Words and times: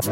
Hi, 0.00 0.06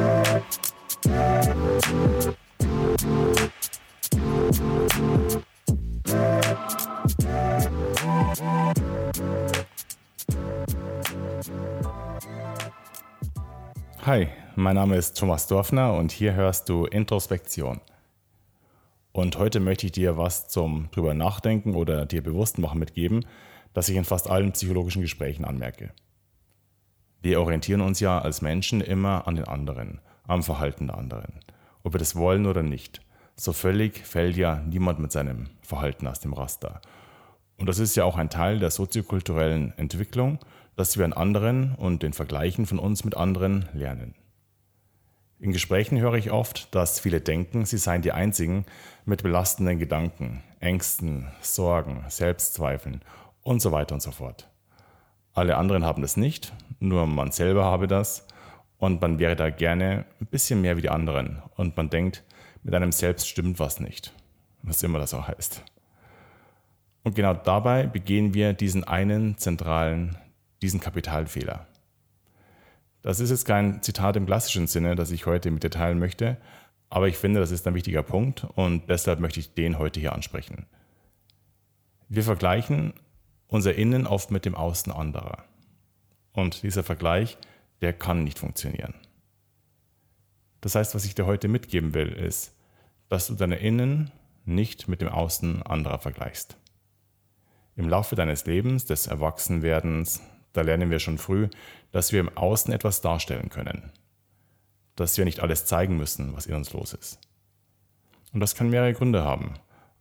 mein 14.56 14.74
Name 14.74 14.96
ist 14.96 15.16
Thomas 15.16 15.46
Dorfner 15.46 15.94
und 15.94 16.12
hier 16.12 16.34
hörst 16.34 16.68
du 16.68 16.84
Introspektion. 16.84 17.80
Und 19.12 19.38
heute 19.38 19.58
möchte 19.58 19.86
ich 19.86 19.92
dir 19.92 20.18
was 20.18 20.48
zum 20.48 20.90
drüber 20.90 21.14
nachdenken 21.14 21.74
oder 21.74 22.04
dir 22.04 22.22
bewusst 22.22 22.58
machen 22.58 22.78
mitgeben, 22.78 23.24
das 23.72 23.88
ich 23.88 23.96
in 23.96 24.04
fast 24.04 24.28
allen 24.28 24.52
psychologischen 24.52 25.00
Gesprächen 25.00 25.46
anmerke. 25.46 25.94
Wir 27.20 27.40
orientieren 27.40 27.80
uns 27.80 28.00
ja 28.00 28.18
als 28.18 28.42
Menschen 28.42 28.80
immer 28.80 29.26
an 29.26 29.36
den 29.36 29.46
anderen, 29.46 30.00
am 30.26 30.42
Verhalten 30.42 30.86
der 30.88 30.98
anderen, 30.98 31.40
ob 31.82 31.94
wir 31.94 31.98
das 31.98 32.16
wollen 32.16 32.46
oder 32.46 32.62
nicht. 32.62 33.00
So 33.36 33.52
völlig 33.52 34.06
fällt 34.06 34.36
ja 34.36 34.60
niemand 34.60 34.98
mit 34.98 35.12
seinem 35.12 35.48
Verhalten 35.62 36.06
aus 36.06 36.20
dem 36.20 36.32
Raster. 36.32 36.80
Und 37.56 37.68
das 37.68 37.78
ist 37.78 37.96
ja 37.96 38.04
auch 38.04 38.16
ein 38.16 38.30
Teil 38.30 38.58
der 38.58 38.70
soziokulturellen 38.70 39.76
Entwicklung 39.76 40.38
dass 40.78 40.96
wir 40.96 41.04
an 41.04 41.12
anderen 41.12 41.74
und 41.74 42.04
den 42.04 42.12
Vergleichen 42.12 42.64
von 42.64 42.78
uns 42.78 43.04
mit 43.04 43.16
anderen 43.16 43.68
lernen. 43.72 44.14
In 45.40 45.50
Gesprächen 45.52 45.98
höre 45.98 46.14
ich 46.14 46.30
oft, 46.30 46.72
dass 46.72 47.00
viele 47.00 47.20
denken, 47.20 47.64
sie 47.64 47.78
seien 47.78 48.00
die 48.00 48.12
Einzigen 48.12 48.64
mit 49.04 49.24
belastenden 49.24 49.80
Gedanken, 49.80 50.44
Ängsten, 50.60 51.26
Sorgen, 51.40 52.04
Selbstzweifeln 52.08 53.02
und 53.42 53.60
so 53.60 53.72
weiter 53.72 53.94
und 53.94 54.02
so 54.02 54.12
fort. 54.12 54.48
Alle 55.34 55.56
anderen 55.56 55.84
haben 55.84 56.02
das 56.02 56.16
nicht, 56.16 56.52
nur 56.80 57.06
man 57.06 57.32
selber 57.32 57.64
habe 57.64 57.86
das 57.86 58.26
und 58.78 59.00
man 59.00 59.18
wäre 59.18 59.36
da 59.36 59.50
gerne 59.50 60.04
ein 60.20 60.26
bisschen 60.26 60.60
mehr 60.60 60.76
wie 60.76 60.82
die 60.82 60.90
anderen 60.90 61.42
und 61.56 61.76
man 61.76 61.90
denkt, 61.90 62.24
mit 62.62 62.74
einem 62.74 62.92
selbst 62.92 63.28
stimmt 63.28 63.58
was 63.58 63.80
nicht, 63.80 64.12
was 64.62 64.82
immer 64.82 64.98
das 64.98 65.14
auch 65.14 65.28
heißt. 65.28 65.62
Und 67.02 67.14
genau 67.14 67.34
dabei 67.34 67.86
begehen 67.86 68.34
wir 68.34 68.52
diesen 68.52 68.84
einen 68.84 69.38
zentralen 69.38 70.16
diesen 70.62 70.80
Kapitalfehler. 70.80 71.66
Das 73.02 73.20
ist 73.20 73.30
jetzt 73.30 73.44
kein 73.44 73.80
Zitat 73.82 74.16
im 74.16 74.26
klassischen 74.26 74.66
Sinne, 74.66 74.96
das 74.96 75.10
ich 75.10 75.26
heute 75.26 75.50
mit 75.50 75.62
dir 75.62 75.70
teilen 75.70 75.98
möchte, 75.98 76.36
aber 76.90 77.08
ich 77.08 77.16
finde, 77.16 77.40
das 77.40 77.50
ist 77.50 77.66
ein 77.66 77.74
wichtiger 77.74 78.02
Punkt 78.02 78.46
und 78.54 78.88
deshalb 78.88 79.20
möchte 79.20 79.40
ich 79.40 79.54
den 79.54 79.78
heute 79.78 80.00
hier 80.00 80.12
ansprechen. 80.12 80.66
Wir 82.08 82.22
vergleichen 82.22 82.94
unser 83.46 83.74
Innen 83.74 84.06
oft 84.06 84.30
mit 84.30 84.44
dem 84.44 84.54
Außen 84.54 84.92
anderer. 84.92 85.44
Und 86.32 86.62
dieser 86.62 86.84
Vergleich, 86.84 87.38
der 87.80 87.92
kann 87.92 88.24
nicht 88.24 88.38
funktionieren. 88.38 88.94
Das 90.60 90.74
heißt, 90.74 90.94
was 90.94 91.04
ich 91.04 91.14
dir 91.14 91.26
heute 91.26 91.48
mitgeben 91.48 91.94
will, 91.94 92.08
ist, 92.08 92.54
dass 93.08 93.28
du 93.28 93.34
deine 93.34 93.56
Innen 93.56 94.10
nicht 94.44 94.88
mit 94.88 95.00
dem 95.00 95.08
Außen 95.08 95.62
anderer 95.62 95.98
vergleichst. 95.98 96.56
Im 97.76 97.88
Laufe 97.88 98.16
deines 98.16 98.44
Lebens, 98.46 98.86
des 98.86 99.06
Erwachsenwerdens, 99.06 100.20
da 100.52 100.62
lernen 100.62 100.90
wir 100.90 100.98
schon 100.98 101.18
früh, 101.18 101.48
dass 101.92 102.12
wir 102.12 102.20
im 102.20 102.36
Außen 102.36 102.72
etwas 102.72 103.00
darstellen 103.00 103.50
können. 103.50 103.92
Dass 104.96 105.16
wir 105.16 105.24
nicht 105.24 105.40
alles 105.40 105.64
zeigen 105.64 105.96
müssen, 105.96 106.34
was 106.34 106.46
in 106.46 106.54
uns 106.54 106.72
los 106.72 106.92
ist. 106.92 107.20
Und 108.32 108.40
das 108.40 108.54
kann 108.54 108.70
mehrere 108.70 108.94
Gründe 108.94 109.22
haben. 109.22 109.54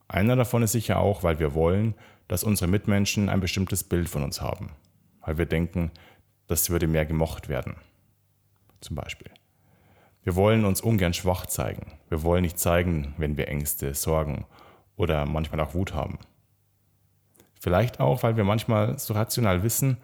Einer 0.07 0.35
davon 0.35 0.63
ist 0.63 0.71
sicher 0.71 0.99
auch, 0.99 1.23
weil 1.23 1.39
wir 1.39 1.53
wollen, 1.53 1.93
dass 2.27 2.43
unsere 2.43 2.69
Mitmenschen 2.69 3.29
ein 3.29 3.41
bestimmtes 3.41 3.83
Bild 3.83 4.09
von 4.09 4.23
uns 4.23 4.41
haben. 4.41 4.71
Weil 5.21 5.37
wir 5.37 5.45
denken, 5.45 5.91
das 6.47 6.69
würde 6.69 6.87
mehr 6.87 7.05
gemocht 7.05 7.49
werden. 7.49 7.75
Zum 8.81 8.95
Beispiel. 8.95 9.31
Wir 10.23 10.35
wollen 10.35 10.65
uns 10.65 10.81
ungern 10.81 11.13
schwach 11.13 11.45
zeigen. 11.45 11.93
Wir 12.09 12.23
wollen 12.23 12.41
nicht 12.41 12.59
zeigen, 12.59 13.13
wenn 13.17 13.37
wir 13.37 13.47
Ängste, 13.47 13.93
Sorgen 13.93 14.45
oder 14.95 15.25
manchmal 15.25 15.61
auch 15.61 15.73
Wut 15.73 15.93
haben. 15.93 16.19
Vielleicht 17.59 17.99
auch, 17.99 18.23
weil 18.23 18.37
wir 18.37 18.43
manchmal 18.43 18.99
so 18.99 19.13
rational 19.13 19.63
wissen, 19.63 19.97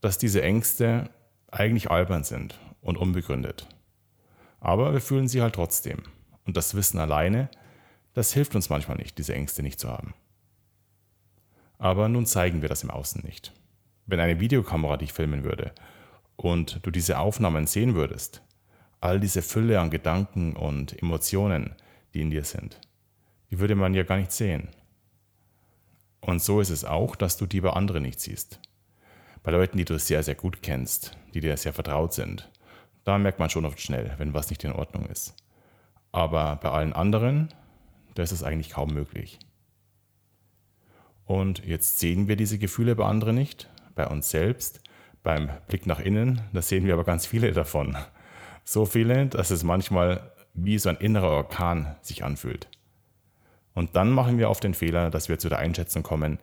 dass 0.00 0.18
diese 0.18 0.42
Ängste 0.42 1.10
eigentlich 1.50 1.90
albern 1.90 2.24
sind 2.24 2.58
und 2.80 2.98
unbegründet. 2.98 3.66
Aber 4.60 4.92
wir 4.92 5.00
fühlen 5.00 5.28
sie 5.28 5.42
halt 5.42 5.54
trotzdem. 5.54 6.02
Und 6.44 6.56
das 6.56 6.74
Wissen 6.74 6.98
alleine, 6.98 7.48
das 8.14 8.32
hilft 8.32 8.54
uns 8.54 8.68
manchmal 8.68 8.96
nicht, 8.96 9.18
diese 9.18 9.34
Ängste 9.34 9.62
nicht 9.62 9.80
zu 9.80 9.88
haben. 9.88 10.14
Aber 11.78 12.08
nun 12.08 12.26
zeigen 12.26 12.62
wir 12.62 12.68
das 12.68 12.82
im 12.82 12.90
Außen 12.90 13.22
nicht. 13.24 13.52
Wenn 14.06 14.20
eine 14.20 14.40
Videokamera 14.40 14.96
dich 14.96 15.12
filmen 15.12 15.44
würde 15.44 15.72
und 16.36 16.84
du 16.84 16.90
diese 16.90 17.18
Aufnahmen 17.18 17.66
sehen 17.66 17.94
würdest, 17.94 18.42
all 19.00 19.20
diese 19.20 19.42
Fülle 19.42 19.80
an 19.80 19.90
Gedanken 19.90 20.54
und 20.54 21.00
Emotionen, 21.00 21.74
die 22.14 22.20
in 22.20 22.30
dir 22.30 22.44
sind, 22.44 22.80
die 23.50 23.58
würde 23.58 23.74
man 23.74 23.94
ja 23.94 24.02
gar 24.02 24.16
nicht 24.16 24.32
sehen. 24.32 24.68
Und 26.20 26.42
so 26.42 26.60
ist 26.60 26.70
es 26.70 26.84
auch, 26.84 27.16
dass 27.16 27.36
du 27.36 27.46
die 27.46 27.60
bei 27.60 27.70
anderen 27.70 28.02
nicht 28.02 28.20
siehst 28.20 28.60
bei 29.42 29.50
Leuten, 29.50 29.76
die 29.76 29.84
du 29.84 29.98
sehr, 29.98 30.22
sehr 30.22 30.34
gut 30.34 30.62
kennst, 30.62 31.16
die 31.34 31.40
dir 31.40 31.56
sehr 31.56 31.72
vertraut 31.72 32.12
sind, 32.12 32.50
da 33.04 33.18
merkt 33.18 33.38
man 33.38 33.50
schon 33.50 33.64
oft 33.64 33.80
schnell, 33.80 34.14
wenn 34.18 34.34
was 34.34 34.50
nicht 34.50 34.62
in 34.64 34.72
Ordnung 34.72 35.06
ist. 35.06 35.34
Aber 36.12 36.56
bei 36.56 36.70
allen 36.70 36.92
anderen, 36.92 37.48
da 38.14 38.22
ist 38.22 38.32
es 38.32 38.42
eigentlich 38.42 38.70
kaum 38.70 38.92
möglich. 38.92 39.38
Und 41.24 41.64
jetzt 41.64 41.98
sehen 41.98 42.28
wir 42.28 42.36
diese 42.36 42.58
Gefühle 42.58 42.94
bei 42.94 43.04
anderen 43.04 43.34
nicht, 43.34 43.68
bei 43.94 44.06
uns 44.06 44.30
selbst, 44.30 44.80
beim 45.22 45.50
Blick 45.68 45.86
nach 45.86 46.00
innen, 46.00 46.40
da 46.52 46.62
sehen 46.62 46.86
wir 46.86 46.94
aber 46.94 47.04
ganz 47.04 47.26
viele 47.26 47.52
davon. 47.52 47.96
So 48.64 48.86
viele, 48.86 49.26
dass 49.26 49.50
es 49.50 49.62
manchmal 49.62 50.32
wie 50.54 50.78
so 50.78 50.88
ein 50.88 50.96
innerer 50.96 51.30
Orkan 51.30 51.96
sich 52.02 52.24
anfühlt. 52.24 52.68
Und 53.74 53.96
dann 53.96 54.10
machen 54.10 54.38
wir 54.38 54.50
oft 54.50 54.64
den 54.64 54.74
Fehler, 54.74 55.10
dass 55.10 55.28
wir 55.28 55.38
zu 55.38 55.48
der 55.48 55.58
Einschätzung 55.58 56.02
kommen, 56.02 56.38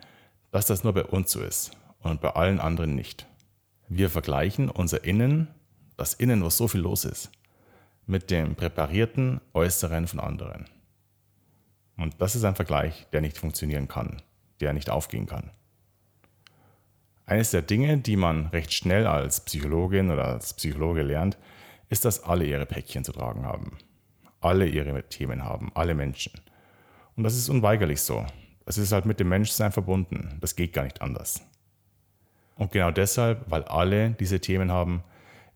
dass 0.52 0.66
das 0.66 0.84
nur 0.84 0.94
bei 0.94 1.04
uns 1.04 1.32
so 1.32 1.42
ist 1.42 1.72
und 2.00 2.22
bei 2.22 2.32
allen 2.32 2.60
anderen 2.60 2.96
nicht. 2.96 3.28
Wir 3.88 4.10
vergleichen 4.10 4.70
unser 4.70 5.04
Innen, 5.04 5.48
das 5.98 6.14
Innen, 6.14 6.44
wo 6.44 6.50
so 6.50 6.68
viel 6.68 6.82
los 6.82 7.06
ist, 7.06 7.32
mit 8.06 8.32
dem 8.32 8.56
präparierten 8.56 9.42
Äußeren 9.54 10.08
von 10.08 10.20
anderen. 10.20 10.66
Und 11.98 12.22
das 12.22 12.36
ist 12.36 12.46
ein 12.46 12.56
Vergleich, 12.56 13.08
der 13.12 13.22
nicht 13.22 13.38
funktionieren 13.38 13.88
kann, 13.88 14.22
der 14.62 14.74
nicht 14.74 14.90
aufgehen 14.90 15.26
kann. 15.26 15.52
Eines 17.30 17.52
der 17.52 17.62
Dinge, 17.62 18.00
die 18.00 18.16
man 18.16 18.48
recht 18.48 18.74
schnell 18.74 19.06
als 19.06 19.42
Psychologin 19.42 20.10
oder 20.10 20.26
als 20.30 20.56
Psychologe 20.56 21.04
lernt, 21.04 21.38
ist, 21.88 22.04
dass 22.04 22.24
alle 22.24 22.44
ihre 22.44 22.66
Päckchen 22.66 23.04
zu 23.04 23.12
tragen 23.12 23.46
haben. 23.46 23.78
Alle 24.42 24.66
ihre 24.66 25.04
Themen 25.10 25.44
haben, 25.44 25.72
alle 25.76 25.94
Menschen. 25.94 26.34
Und 27.16 27.24
das 27.24 27.36
ist 27.36 27.48
unweigerlich 27.48 28.02
so. 28.02 28.26
Es 28.66 28.80
ist 28.80 28.92
halt 28.92 29.06
mit 29.06 29.20
dem 29.20 29.30
Menschsein 29.30 29.72
verbunden. 29.72 30.40
Das 30.42 30.56
geht 30.56 30.74
gar 30.74 30.86
nicht 30.86 31.04
anders. 31.04 31.46
Und 32.56 32.72
genau 32.72 32.90
deshalb, 32.90 33.46
weil 33.52 33.62
alle 33.66 34.10
diese 34.20 34.40
Themen 34.40 34.72
haben, 34.72 35.04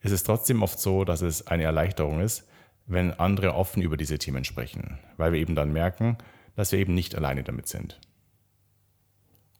ist 0.01 0.11
es 0.11 0.21
trotzdem 0.21 0.61
oft 0.61 0.77
so, 0.77 1.05
dass 1.05 1.23
es 1.23 1.47
eine 1.47 1.63
Erleichterung 1.63 2.19
ist, 2.19 2.47
wenn 2.85 3.13
andere 3.13 3.55
offen 3.55 3.81
über 3.81 3.97
diese 3.97 4.19
Themen 4.19 4.43
sprechen, 4.43 4.99
weil 5.17 5.33
wir 5.33 5.39
eben 5.39 5.55
dann 5.55 5.73
merken, 5.73 6.19
dass 6.55 6.71
wir 6.71 6.77
eben 6.77 6.93
nicht 6.93 7.15
alleine 7.15 7.41
damit 7.41 7.67
sind. 7.67 7.99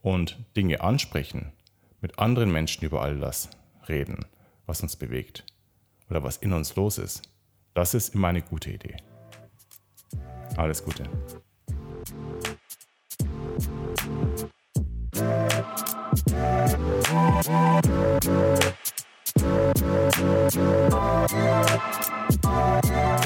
Und 0.04 0.38
Dinge 0.56 0.82
ansprechen, 0.82 1.54
mit 2.04 2.20
anderen 2.20 2.52
Menschen 2.52 2.84
über 2.84 3.02
all 3.02 3.18
das 3.18 3.50
reden, 3.88 4.26
was 4.66 4.82
uns 4.82 4.98
bewegt 4.98 5.46
oder 6.10 6.22
was 6.22 6.36
in 6.38 6.52
uns 6.52 6.76
los 6.76 6.98
ist, 6.98 7.22
das 7.74 7.94
ist 7.94 8.14
immer 8.14 8.28
eine 8.28 8.42
gute 8.42 8.72
Idee. 8.72 8.98
Alles 10.58 10.84
Gute. 10.84 11.10
Thank 22.84 23.23